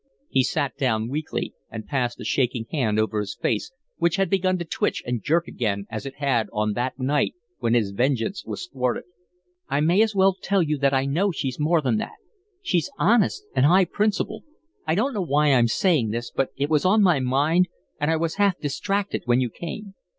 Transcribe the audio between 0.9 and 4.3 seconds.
weakly and passed a shaking hand over his face, which